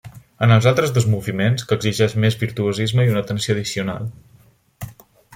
[0.45, 4.09] En els altres dos moviments, que exigeix més virtuosisme i una tensió addicional.